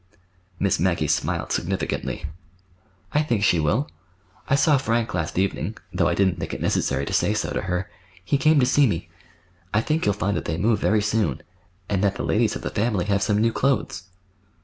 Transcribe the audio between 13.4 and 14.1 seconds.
clothes."